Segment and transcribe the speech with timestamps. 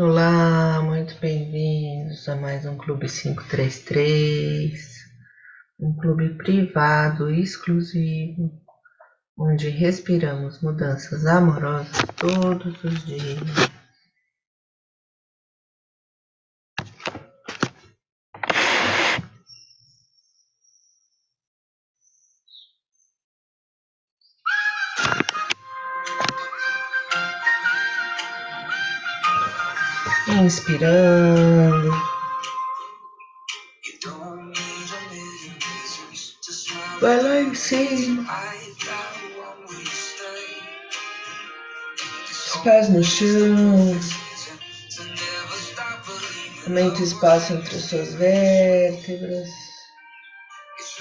[0.00, 4.94] Olá, muito bem-vindos a mais um Clube 533,
[5.80, 8.48] um clube privado exclusivo,
[9.36, 13.77] onde respiramos mudanças amorosas todos os dias.
[30.48, 31.90] Inspirando.
[37.02, 38.24] Vai lá em cima.
[42.30, 44.00] Os pés no chão.
[46.64, 49.50] Aumenta o espaço entre as suas vértebras.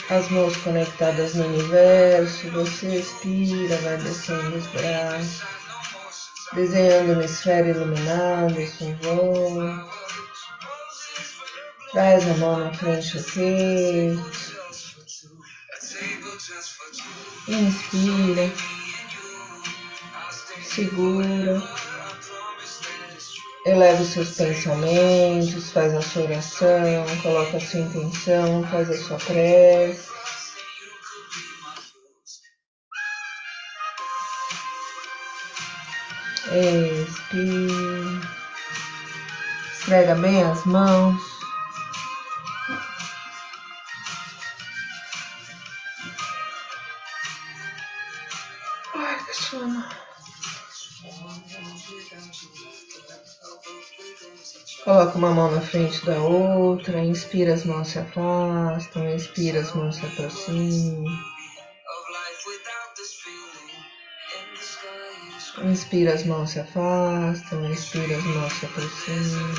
[0.09, 2.51] As mãos conectadas no universo.
[2.51, 5.66] Você expira, vai descendo os braços
[6.53, 9.87] desenhando uma esfera iluminada com voo.
[11.91, 14.57] Traz a mão na frente do peito.
[17.47, 18.51] Inspira.
[20.63, 21.63] Segura.
[23.65, 29.17] Eleva os seus pensamentos, faz a sua oração, coloca a sua intenção, faz a sua
[29.17, 30.16] prece.
[36.57, 38.27] Expira.
[39.73, 41.21] Esfrega bem as mãos.
[48.95, 49.85] Ai, que sono.
[54.83, 59.95] Coloca uma mão na frente da outra, inspira, as mãos se afastam, expira, as mãos
[59.97, 61.36] se aproximam.
[65.63, 69.55] Inspira, as mãos se afastam, expira, as mãos se aproximam.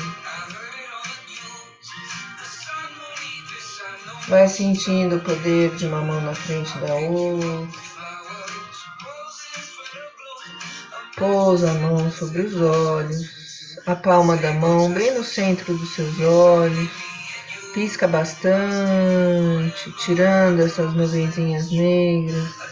[4.29, 7.79] Vai sentindo o poder de uma mão na frente da outra.
[11.17, 13.27] Pousa a mão sobre os olhos,
[13.85, 16.89] a palma da mão bem no centro dos seus olhos.
[17.73, 22.69] Pisca bastante, tirando essas nuvenzinhas negras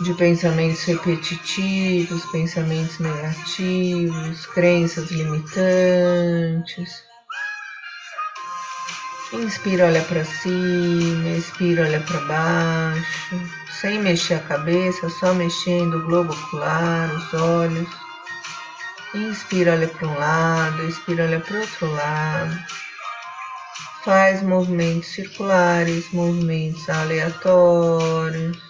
[0.00, 7.02] de pensamentos repetitivos, pensamentos negativos, crenças limitantes.
[9.32, 13.40] Inspira, olha para cima, expira, olha para baixo,
[13.80, 17.88] sem mexer a cabeça, só mexendo o globo ocular, os olhos.
[19.14, 22.58] Inspira, olha para um lado, expira, olha para outro lado.
[24.04, 28.67] Faz movimentos circulares, movimentos aleatórios.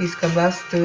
[0.00, 0.80] Pisca bastante.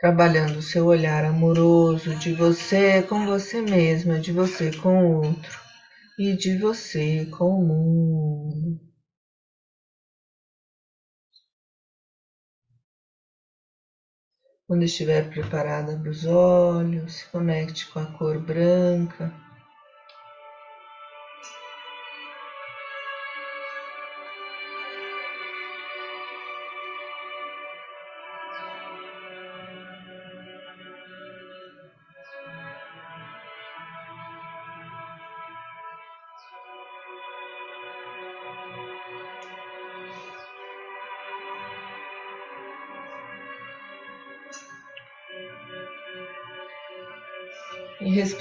[0.00, 5.60] Trabalhando o seu olhar amoroso de você com você mesma, de você com o outro
[6.18, 8.80] e de você com o mundo.
[14.66, 19.41] Quando estiver preparada para os olhos, se conecte com a cor branca.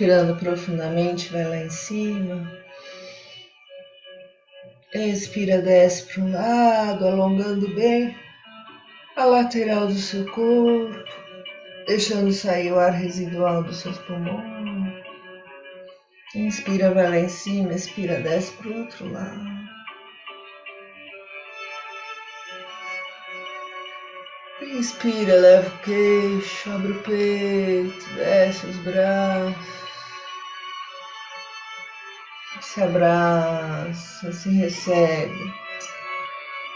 [0.02, 2.52] Respirando profundamente, vai lá em cima.
[4.96, 8.18] Expira, desce para um lado, alongando bem
[9.16, 10.98] a lateral do seu corpo,
[11.86, 15.04] deixando sair o ar residual dos seus pulmões.
[16.34, 19.52] Inspira, vai lá em cima, expira, desce para o outro lado.
[24.64, 29.82] Inspira, leva o queixo, abre o peito, desce os braços.
[32.62, 35.54] Se abraça, se recebe.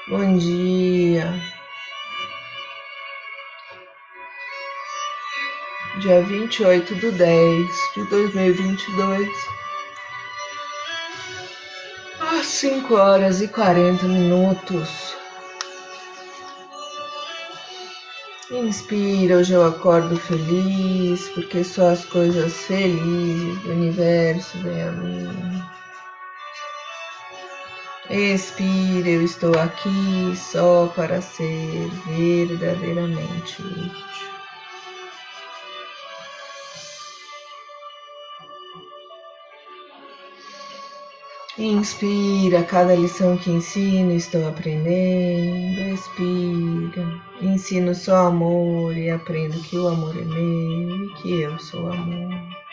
[0.08, 1.32] Bom dia.
[6.02, 9.30] Dia 28 de 10 de 2022.
[12.20, 15.16] Às 5 horas e 40 minutos.
[18.52, 25.75] Inspira, hoje eu acordo feliz, porque só as coisas felizes do universo vêm a mim.
[28.10, 34.36] Expira, eu estou aqui só para ser verdadeiramente útil.
[41.57, 45.81] Inspira, cada lição que ensino estou aprendendo.
[45.94, 51.92] Expira, ensino só amor e aprendo que o amor é meu e que eu sou
[51.92, 52.65] amor.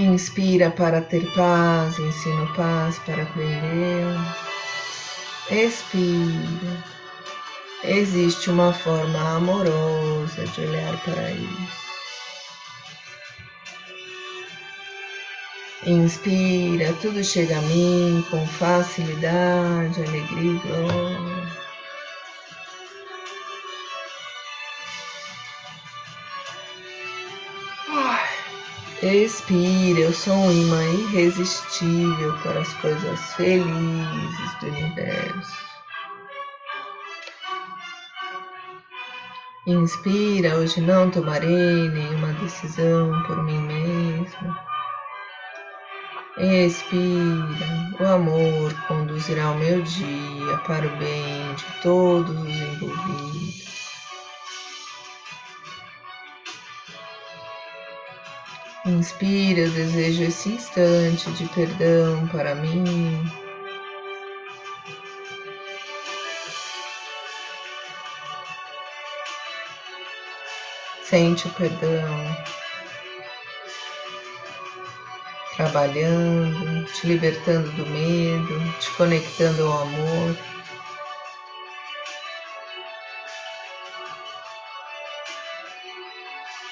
[0.00, 4.16] Inspira para ter paz, ensino paz para aprender.
[5.50, 6.84] Expira.
[7.84, 11.90] Existe uma forma amorosa de olhar para isso.
[15.84, 21.39] Inspira, tudo chega a mim com facilidade, alegria e glória.
[29.02, 35.56] Expira, eu sou um imã irresistível para as coisas felizes do universo.
[39.66, 44.56] Inspira, hoje não tomarei nenhuma decisão por mim mesmo.
[46.36, 53.79] Expira, o amor conduzirá o meu dia para o bem de todos os envolvidos.
[58.90, 63.22] Inspira, desejo esse instante de perdão para mim.
[71.04, 72.36] Sente o perdão
[75.56, 80.36] trabalhando, te libertando do medo, te conectando ao amor.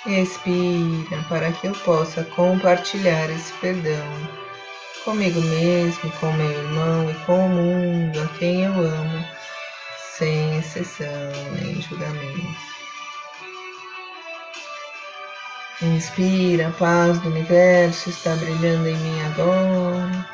[0.08, 4.08] Expira para que eu possa compartilhar esse perdão
[5.04, 9.24] comigo mesmo, com meu irmão e com o mundo a quem eu amo,
[10.16, 12.56] sem exceção nem julgamento.
[15.82, 20.26] Inspira, a paz do universo está brilhando em mim agora.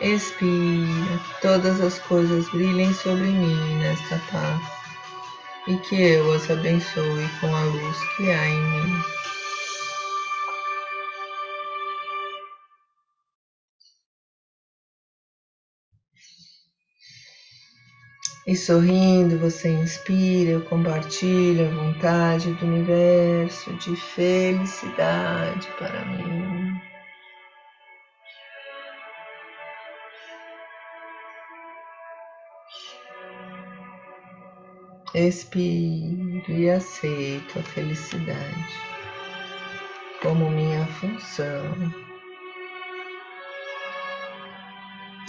[0.00, 4.77] Expira, todas as coisas brilhem sobre mim nesta paz
[5.66, 9.02] e que eu as abençoe com a luz que há em mim.
[18.48, 26.87] E sorrindo, você inspira, eu compartilho a vontade do universo de felicidade para mim.
[35.18, 38.72] Expiro e aceito a felicidade
[40.22, 41.74] como minha função.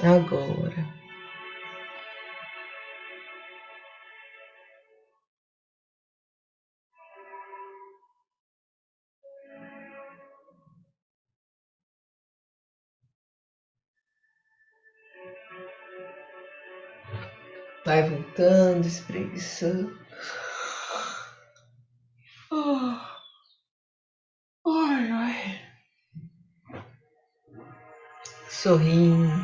[0.03, 0.98] Agora.
[17.89, 19.97] Vai voltando, espreguiçando.
[24.63, 25.59] Ai, ai.
[28.47, 29.43] Sorrindo.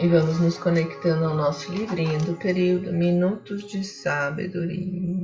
[0.00, 5.21] E vamos nos conectando ao nosso livrinho do período Minutos de Sabedoria.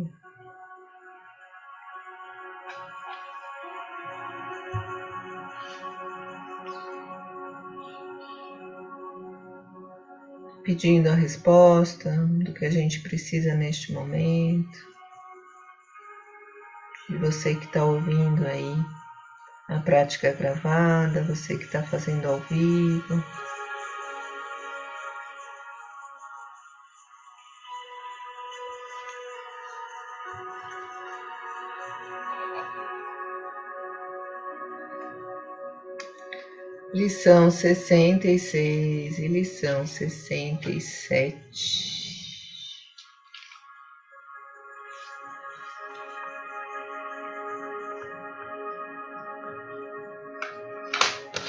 [10.79, 14.79] Pedindo a resposta do que a gente precisa neste momento.
[17.11, 18.77] E você que está ouvindo aí
[19.69, 23.25] a prática gravada, você que está fazendo ao vivo.
[36.99, 41.97] Lição sessenta e seis lição sessenta e sete.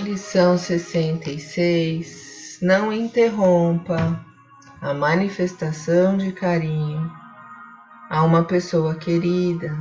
[0.02, 2.60] Lição sessenta e seis.
[2.62, 4.24] Não interrompa
[4.80, 7.12] a manifestação de carinho
[8.08, 9.76] a uma pessoa querida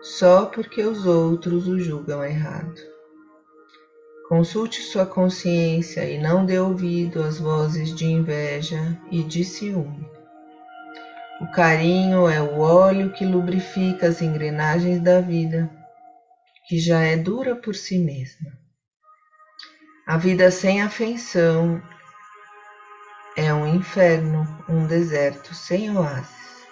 [0.00, 2.91] só porque os outros o julgam errado.
[4.32, 10.08] Consulte sua consciência e não dê ouvido às vozes de inveja e de ciúme.
[11.42, 15.70] O carinho é o óleo que lubrifica as engrenagens da vida,
[16.66, 18.50] que já é dura por si mesma.
[20.06, 21.82] A vida sem afeição
[23.36, 26.64] é um inferno, um deserto sem oásis.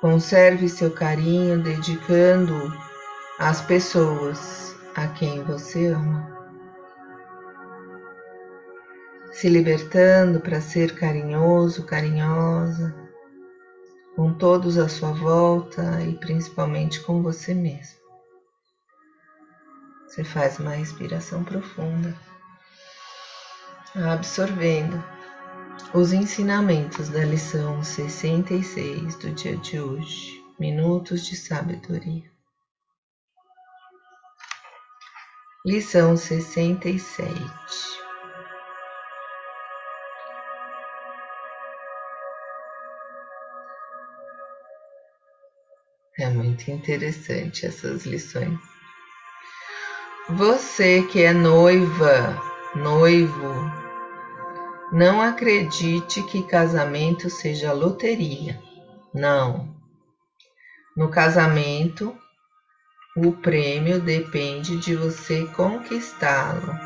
[0.00, 2.72] Conserve seu carinho dedicando
[3.40, 6.39] às pessoas a quem você ama.
[9.32, 12.94] Se libertando para ser carinhoso, carinhosa,
[14.16, 17.98] com todos à sua volta e principalmente com você mesmo.
[20.06, 22.14] Você faz uma respiração profunda,
[23.94, 25.02] absorvendo
[25.94, 32.30] os ensinamentos da lição 66 do dia de hoje, Minutos de Sabedoria.
[35.64, 38.09] Lição 67
[46.20, 48.58] É muito interessante essas lições.
[50.28, 52.38] Você que é noiva,
[52.74, 53.54] noivo,
[54.92, 58.60] não acredite que casamento seja loteria.
[59.14, 59.74] Não.
[60.94, 62.14] No casamento,
[63.16, 66.78] o prêmio depende de você conquistá-lo.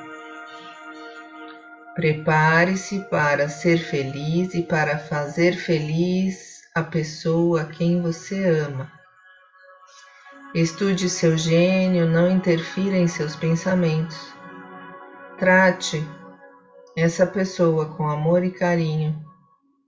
[1.96, 9.03] Prepare-se para ser feliz e para fazer feliz a pessoa a quem você ama.
[10.54, 14.32] Estude seu gênio, não interfira em seus pensamentos.
[15.36, 16.06] Trate
[16.96, 19.20] essa pessoa com amor e carinho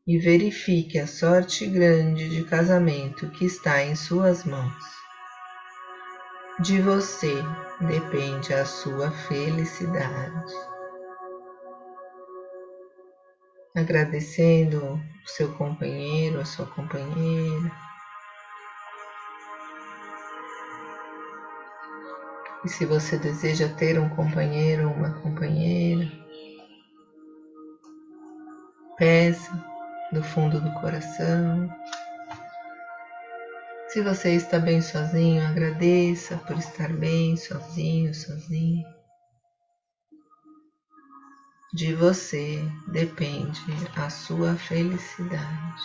[0.05, 4.85] e verifique a sorte grande de casamento que está em suas mãos.
[6.59, 7.35] De você
[7.81, 10.53] depende a sua felicidade.
[13.73, 17.71] Agradecendo o seu companheiro, a sua companheira.
[22.67, 26.11] E se você deseja ter um companheiro ou uma companheira,
[28.99, 29.53] Peça
[30.11, 31.73] do fundo do coração.
[33.87, 38.85] Se você está bem sozinho, agradeça por estar bem sozinho, sozinho.
[41.73, 43.61] De você depende
[43.95, 45.85] a sua felicidade.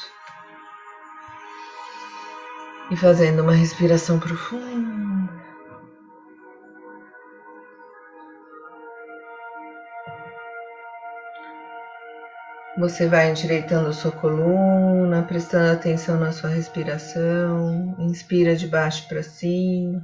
[2.89, 5.50] E fazendo uma respiração profunda.
[12.81, 17.95] Você vai endireitando sua coluna, prestando atenção na sua respiração.
[17.99, 20.03] Inspira de baixo para cima.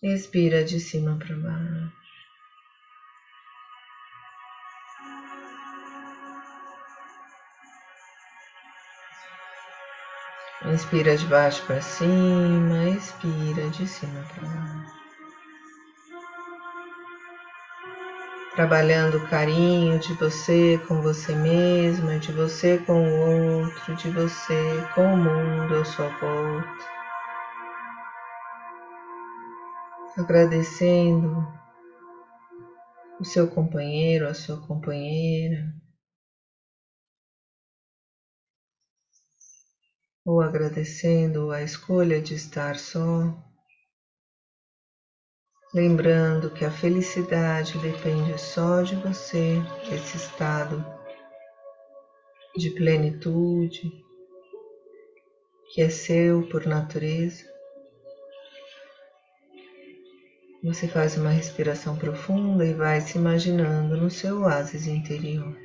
[0.00, 1.92] Expira de cima para baixo.
[10.66, 15.03] Inspira de baixo para cima, expira de cima para baixo.
[18.54, 24.54] Trabalhando o carinho de você com você mesma, de você com o outro, de você
[24.94, 26.94] com o mundo à sua volta.
[30.16, 31.44] Agradecendo
[33.18, 35.74] o seu companheiro, a sua companheira,
[40.24, 43.34] ou agradecendo a escolha de estar só.
[45.74, 49.60] Lembrando que a felicidade depende só de você,
[49.92, 50.86] esse estado
[52.56, 53.92] de plenitude
[55.72, 57.42] que é seu por natureza.
[60.62, 65.58] Você faz uma respiração profunda e vai se imaginando no seu oásis interior.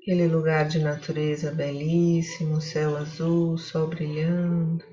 [0.00, 4.84] Aquele lugar de natureza belíssimo, céu azul, sol brilhando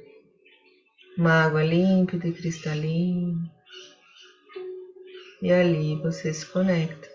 [1.18, 3.40] uma água límpida e cristalina.
[5.42, 7.10] E ali você se conecta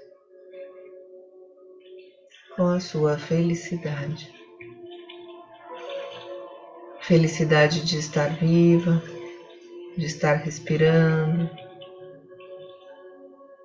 [2.57, 4.33] com a sua felicidade.
[7.01, 9.03] Felicidade de estar viva,
[9.97, 11.51] de estar respirando,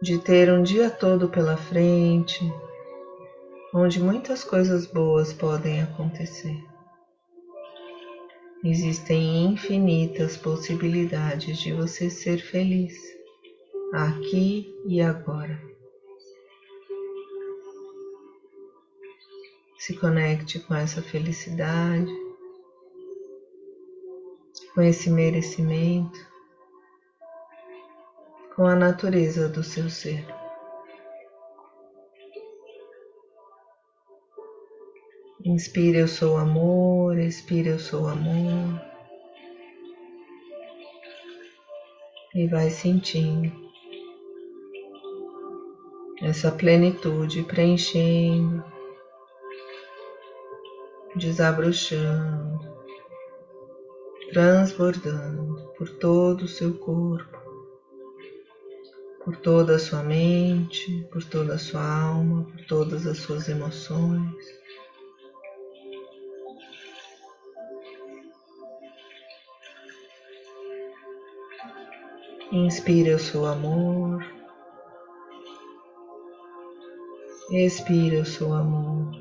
[0.02, 2.42] de ter um dia todo pela frente,
[3.74, 6.75] onde muitas coisas boas podem acontecer.
[8.64, 12.96] Existem infinitas possibilidades de você ser feliz,
[13.94, 15.62] aqui e agora.
[19.78, 22.12] Se conecte com essa felicidade,
[24.74, 26.20] com esse merecimento,
[28.56, 30.26] com a natureza do seu ser.
[35.46, 38.82] Inspire, eu sou amor, expire, eu sou amor.
[42.34, 43.54] E vai sentindo
[46.24, 48.64] essa plenitude preenchendo,
[51.16, 52.60] desabrochando,
[54.34, 57.38] transbordando por todo o seu corpo,
[59.24, 64.65] por toda a sua mente, por toda a sua alma, por todas as suas emoções.
[72.56, 74.26] Inspire o seu amor.
[77.52, 79.12] Expire o seu amor.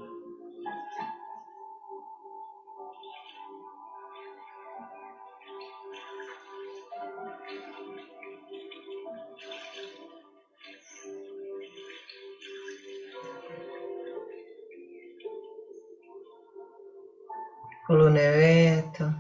[17.89, 19.14] Coluna ereta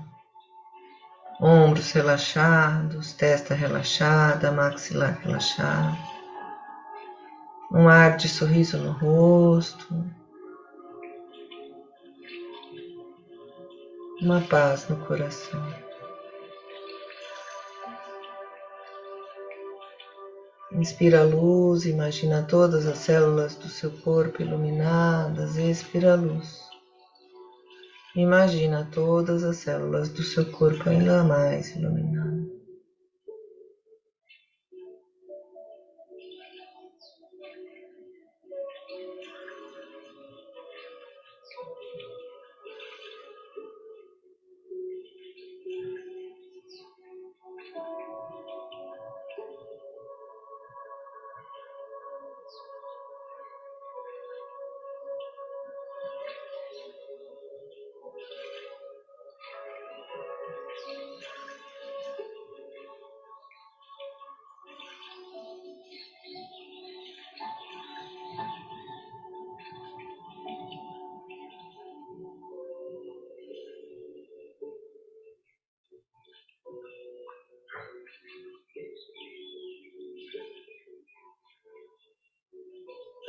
[1.92, 5.98] relaxados, testa relaxada, maxilar relaxado,
[7.72, 9.94] um ar de sorriso no rosto,
[14.20, 15.62] uma paz no coração.
[20.72, 26.63] Inspira a luz, imagina todas as células do seu corpo iluminadas, expira a luz.
[28.16, 32.13] Imagina todas as células do seu corpo ainda mais iluminadas.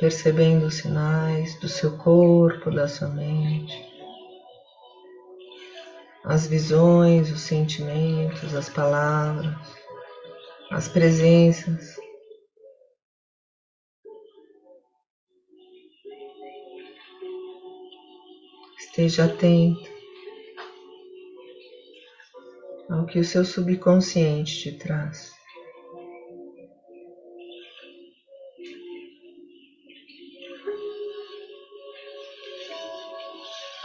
[0.06, 3.74] Percebendo os sinais do seu corpo, da sua mente,
[6.22, 9.52] as visões, os sentimentos, as palavras,
[10.70, 11.96] as presenças.
[18.78, 19.90] Esteja atento
[22.88, 25.35] ao que o seu subconsciente te traz.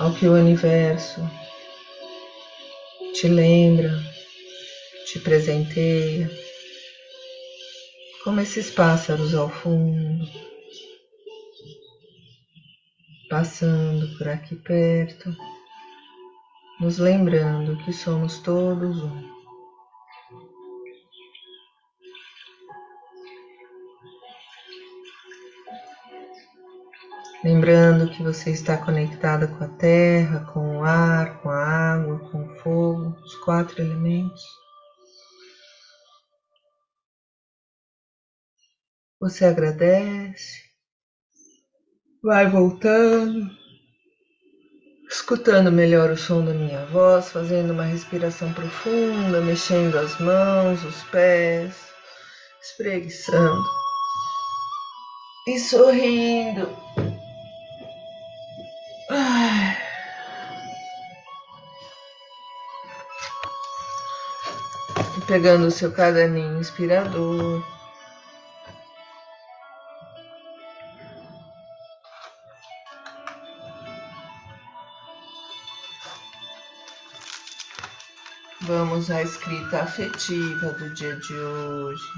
[0.02, 1.22] Ao que o universo
[3.14, 3.92] te lembra,
[5.06, 6.28] te presenteia,
[8.24, 10.28] como esses pássaros ao fundo,
[13.30, 15.38] passando por aqui perto,
[16.80, 19.41] nos lembrando que somos todos um.
[27.62, 32.44] Lembrando que você está conectada com a terra, com o ar, com a água, com
[32.44, 34.42] o fogo, os quatro elementos.
[39.20, 40.64] Você agradece,
[42.24, 43.48] vai voltando,
[45.08, 51.04] escutando melhor o som da minha voz, fazendo uma respiração profunda, mexendo as mãos, os
[51.12, 51.76] pés,
[52.60, 53.82] espreguiçando
[55.48, 56.70] e sorrindo.
[65.32, 67.64] Pegando o seu caderninho inspirador.
[78.64, 82.12] Vamos à escrita afetiva do dia de hoje.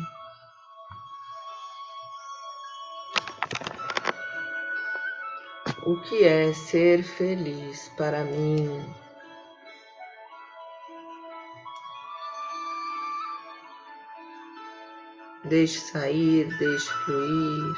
[5.85, 8.83] O que é ser feliz para mim?
[15.53, 17.75] Deixe sair, deixe fluir.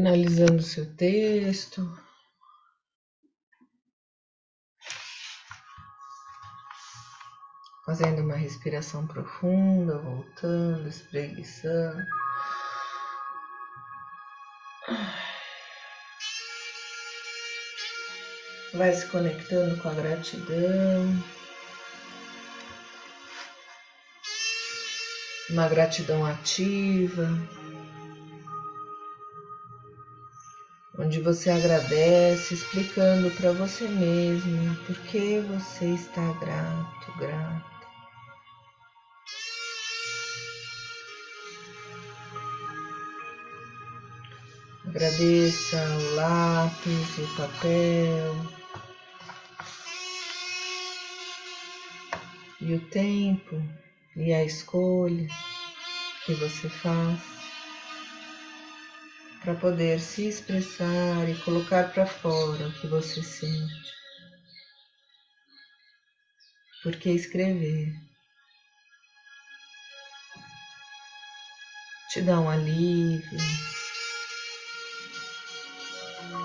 [0.00, 1.86] Finalizando seu texto.
[7.84, 12.02] Fazendo uma respiração profunda, voltando, espreguiçando.
[18.72, 21.22] Vai se conectando com a gratidão.
[25.50, 27.28] Uma gratidão ativa.
[31.02, 37.70] Onde você agradece, explicando para você mesmo por que você está grato, grato.
[44.86, 48.36] Agradeça o lápis, o papel,
[52.60, 53.62] e o tempo
[54.14, 55.26] e a escolha
[56.26, 57.39] que você faz
[59.40, 63.90] para poder se expressar e colocar para fora o que você sente.
[66.82, 67.92] Porque escrever
[72.10, 73.38] te dá um alívio,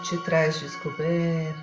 [0.08, 1.56] te traz descobertas.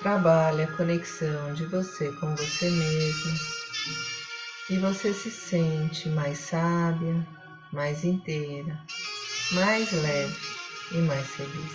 [0.00, 3.61] Trabalhe a conexão de você com você mesmo
[4.72, 7.28] e você se sente mais sábia,
[7.70, 8.82] mais inteira,
[9.52, 10.34] mais leve
[10.92, 11.72] e mais feliz.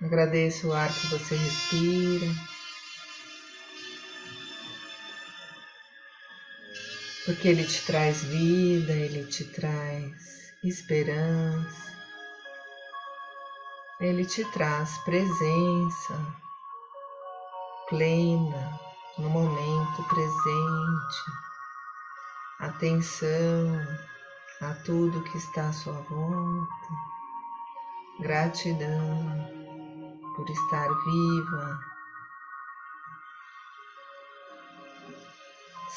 [0.00, 2.53] Agradeço o ar que você respira.
[7.24, 10.12] Porque ele te traz vida, ele te traz
[10.62, 11.92] esperança,
[14.00, 16.44] ele te traz presença
[17.88, 18.80] plena
[19.18, 21.24] no momento presente,
[22.58, 23.98] atenção
[24.60, 26.88] a tudo que está à sua volta,
[28.20, 29.48] gratidão
[30.36, 31.93] por estar viva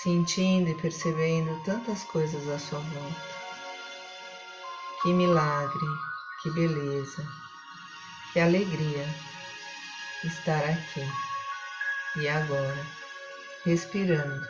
[0.02, 3.38] sentindo e percebendo tantas coisas à sua volta.
[5.02, 5.86] Que milagre,
[6.42, 7.28] que beleza,
[8.32, 9.06] que alegria
[10.24, 11.08] estar aqui
[12.18, 12.86] e agora,
[13.66, 14.48] respirando.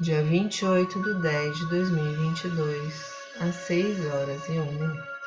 [0.00, 5.19] Dia 28 de 10 de 2022, às 6 horas e 1 minuto.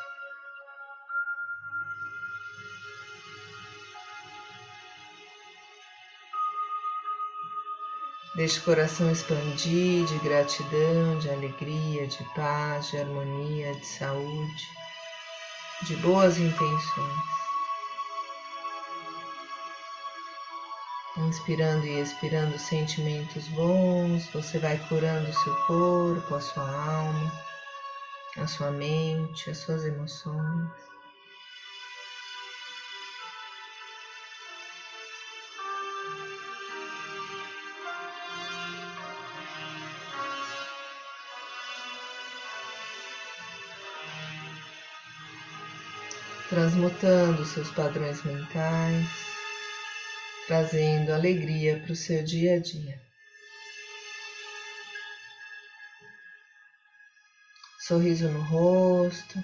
[8.35, 14.67] Deixe o coração expandir de gratidão, de alegria, de paz, de harmonia, de saúde,
[15.83, 17.33] de boas intenções.
[21.15, 27.31] Inspirando e expirando sentimentos bons, você vai curando o seu corpo, a sua alma,
[28.37, 30.92] a sua mente, as suas emoções.
[46.53, 49.09] Transmutando seus padrões mentais,
[50.45, 53.01] trazendo alegria para o seu dia a dia.
[57.79, 59.39] Sorriso no rosto.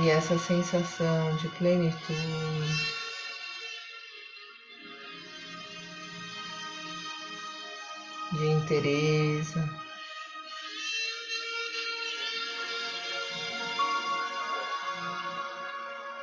[0.00, 3.07] E essa sensação de plenitude,
[8.32, 9.58] de interesse.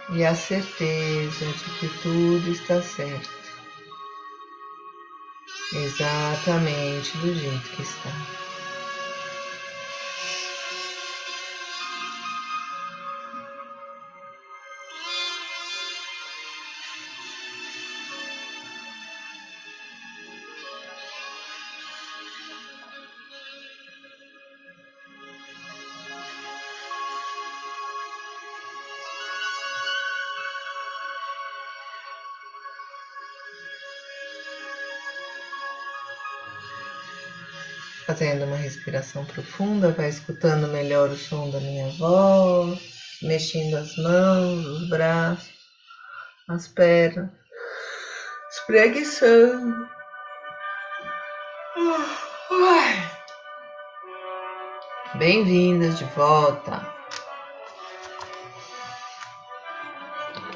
[0.10, 3.30] E a certeza de que tudo está certo,
[5.74, 8.45] exatamente do jeito que está.
[38.16, 42.80] Fazendo uma respiração profunda, vai escutando melhor o som da minha voz,
[43.22, 45.52] mexendo as mãos, os braços,
[46.48, 47.30] as pernas,
[48.52, 49.90] espreguiçando.
[55.16, 56.88] Bem-vindas de volta.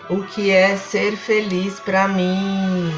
[0.09, 2.89] O que é ser feliz para mim?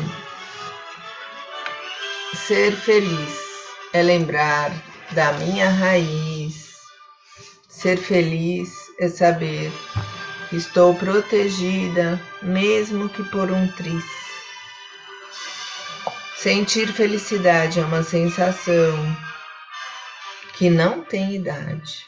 [2.35, 3.50] Ser feliz
[3.93, 4.71] é lembrar
[5.11, 6.71] da minha raiz.
[7.67, 9.71] Ser feliz é saber
[10.49, 14.05] que estou protegida, mesmo que por um triz.
[16.37, 19.17] Sentir felicidade é uma sensação
[20.53, 22.05] que não tem idade.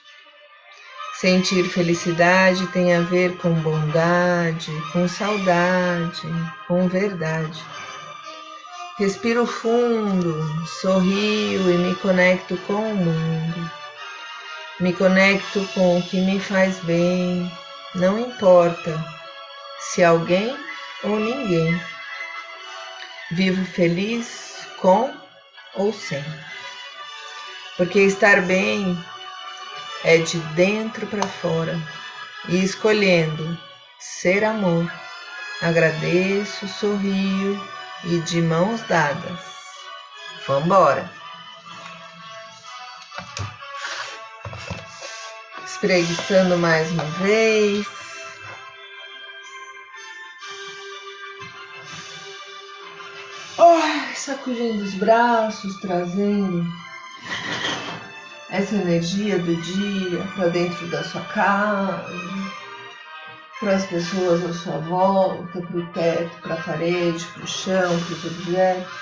[1.20, 6.28] Sentir felicidade tem a ver com bondade, com saudade,
[6.68, 7.64] com verdade.
[9.00, 13.72] Respiro fundo, sorrio e me conecto com o mundo.
[14.80, 17.52] Me conecto com o que me faz bem,
[17.96, 19.04] não importa
[19.80, 20.56] se alguém
[21.04, 21.82] ou ninguém.
[23.32, 25.12] Vivo feliz com
[25.74, 26.24] ou sem.
[27.76, 28.96] Porque estar bem
[30.04, 31.80] é de dentro para fora
[32.48, 33.58] e escolhendo
[33.98, 34.88] ser amor.
[35.64, 37.60] Agradeço, sorrio
[38.06, 39.40] e de mãos dadas.
[40.48, 41.10] Vambora!
[45.66, 47.86] Espreguiçando mais uma vez.
[53.58, 56.66] Oh, sacudindo os braços, trazendo
[58.50, 62.63] essa energia do dia para dentro da sua casa
[63.64, 68.00] para as pessoas à sua volta, para o teto, para a parede, para o chão,
[68.02, 68.94] para os objetos,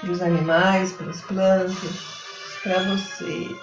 [0.00, 2.22] para os animais, para as plantas,
[2.62, 3.56] para você.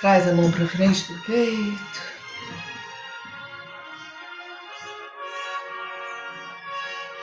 [0.00, 2.18] Traz a mão para frente do peito.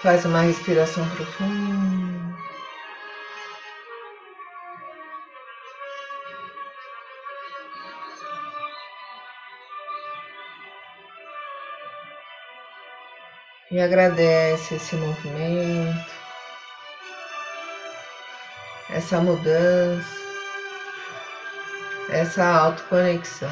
[0.01, 2.24] Faz uma respiração profunda.
[13.71, 16.11] E agradece esse movimento,
[18.89, 20.15] essa mudança,
[22.09, 23.49] essa autoconexão.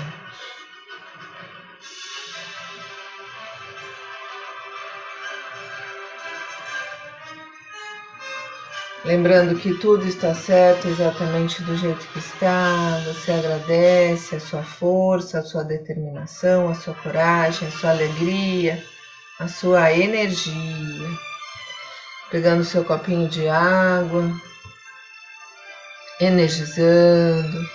[9.05, 15.39] Lembrando que tudo está certo exatamente do jeito que está, você agradece a sua força,
[15.39, 18.81] a sua determinação, a sua coragem, a sua alegria
[19.43, 21.09] a sua energia,
[22.31, 24.31] pegando seu copinho de água,
[26.17, 27.69] energizando,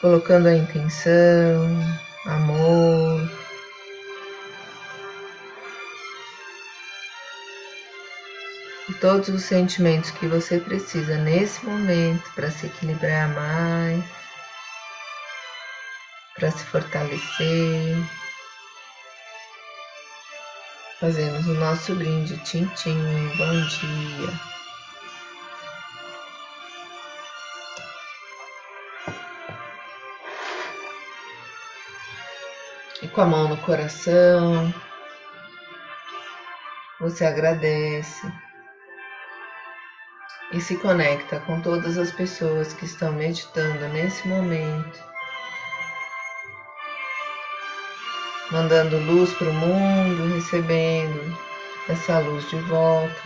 [0.00, 1.76] colocando a intenção,
[2.26, 3.28] amor.
[8.88, 14.04] E todos os sentimentos que você precisa nesse momento para se equilibrar mais,
[16.36, 17.96] para se fortalecer.
[21.00, 22.98] Fazemos o nosso brinde, tintim,
[23.36, 24.40] bom dia.
[33.00, 34.74] E com a mão no coração,
[36.98, 38.26] você agradece
[40.52, 44.98] e se conecta com todas as pessoas que estão meditando nesse momento
[48.50, 51.36] mandando luz para o mundo, recebendo
[51.88, 53.22] essa luz de volta.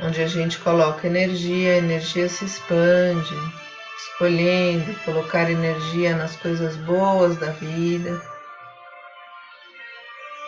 [0.00, 3.34] Onde a gente coloca energia, a energia se expande,
[3.96, 8.20] escolhendo colocar energia nas coisas boas da vida.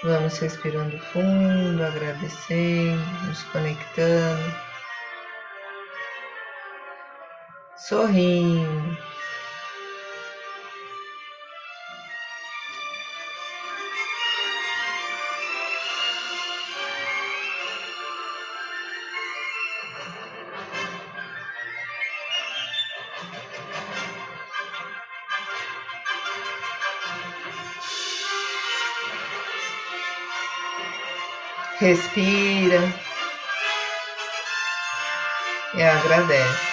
[0.03, 4.55] Vamos respirando fundo, agradecendo, nos conectando,
[7.77, 8.99] sorrindo.
[31.87, 32.81] Respira
[35.77, 36.67] e agradece.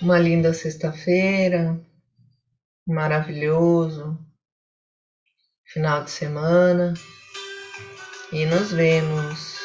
[0.00, 1.80] Uma linda sexta-feira,
[2.84, 4.18] maravilhoso
[5.64, 6.94] final de semana.
[8.32, 9.60] E nos vemos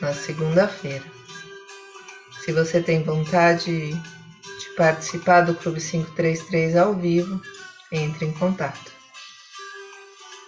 [0.00, 1.04] na segunda-feira.
[2.44, 4.15] Se você tem vontade de
[4.76, 7.40] participar do Clube 533 ao vivo,
[7.90, 8.92] entre em contato.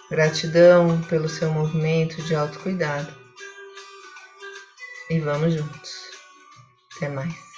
[0.09, 3.13] Gratidão pelo seu movimento de autocuidado.
[5.09, 6.09] E vamos juntos.
[6.95, 7.48] Até mais.